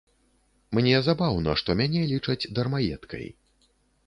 Мне 0.77 1.01
забаўна, 1.09 1.53
што 1.63 1.75
мяне 1.83 2.01
лічаць 2.13 2.49
дармаедкай. 2.59 3.25